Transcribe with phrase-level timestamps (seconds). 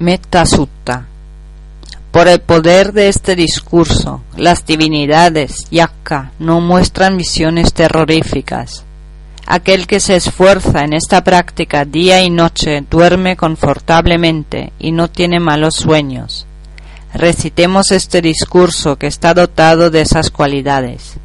[0.00, 1.04] Metta Sutta.
[2.10, 8.84] Por el poder de este discurso, las divinidades yakka no muestran visiones terroríficas.
[9.46, 15.38] Aquel que se esfuerza en esta práctica día y noche duerme confortablemente y no tiene
[15.38, 16.46] malos sueños.
[17.12, 21.18] Recitemos este discurso que está dotado de esas cualidades.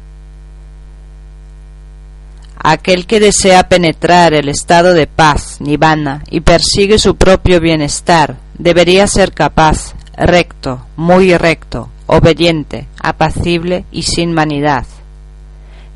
[2.58, 9.06] Aquel que desea penetrar el estado de paz, nirvana, y persigue su propio bienestar, debería
[9.06, 14.86] ser capaz, recto, muy recto, obediente, apacible y sin vanidad.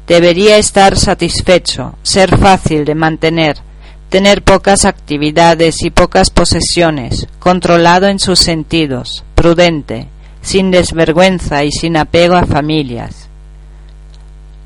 [0.07, 3.59] Debería estar satisfecho, ser fácil de mantener,
[4.09, 10.09] tener pocas actividades y pocas posesiones, controlado en sus sentidos, prudente,
[10.43, 13.29] sin desvergüenza y sin apego a familias.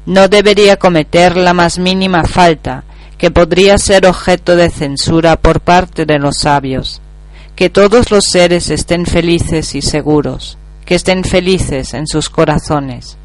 [0.06, 2.84] No debería cometer la más mínima falta
[3.18, 7.00] que podría ser objeto de censura por parte de los sabios.
[7.56, 13.16] Que todos los seres estén felices y seguros, que estén felices en sus corazones.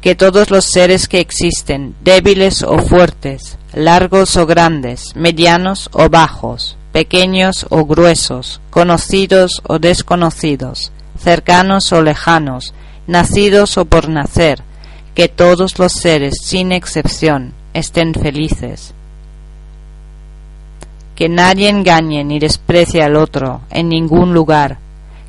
[0.00, 6.76] Que todos los seres que existen, débiles o fuertes, largos o grandes, medianos o bajos,
[6.92, 12.74] pequeños o gruesos, conocidos o desconocidos, cercanos o lejanos,
[13.06, 14.62] nacidos o por nacer,
[15.14, 18.94] que todos los seres, sin excepción, estén felices.
[21.18, 24.78] Que nadie engañe ni desprecie al otro en ningún lugar,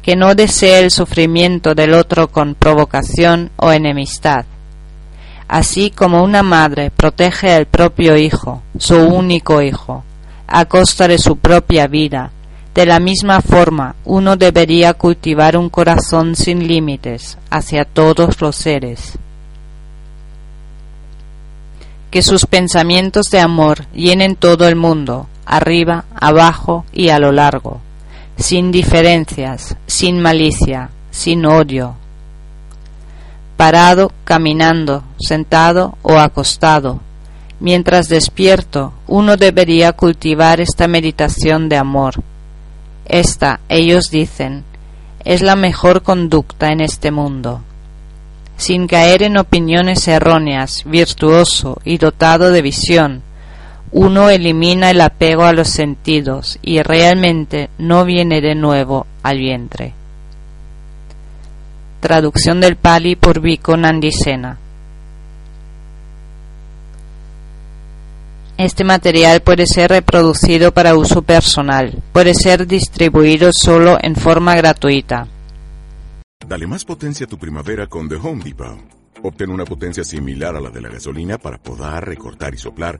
[0.04, 4.45] que no desee el sufrimiento del otro con provocación o enemistad.
[5.48, 10.04] Así como una madre protege al propio hijo, su único hijo,
[10.45, 12.33] a costa de su propia vida,
[12.76, 19.17] de la misma forma uno debería cultivar un corazón sin límites hacia todos los seres
[22.11, 27.80] que sus pensamientos de amor llenen todo el mundo, arriba, abajo y a lo largo,
[28.37, 31.95] sin diferencias, sin malicia, sin odio,
[33.58, 37.02] parado, caminando, sentado o acostado.
[37.60, 42.23] Mientras despierto, uno debería cultivar esta meditación de amor.
[43.05, 44.64] Esta, ellos dicen,
[45.26, 47.61] es la mejor conducta en este mundo
[48.60, 53.23] sin caer en opiniones erróneas, virtuoso y dotado de visión,
[53.92, 59.94] uno elimina el apego a los sentidos y realmente no viene de nuevo al vientre.
[61.99, 64.58] Traducción del Pali por Vico Nandisena.
[68.58, 75.28] Este material puede ser reproducido para uso personal, puede ser distribuido solo en forma gratuita.
[76.45, 78.80] Dale más potencia a tu primavera con The Home Depot.
[79.23, 82.99] Obtén una potencia similar a la de la gasolina para podar, recortar y soplar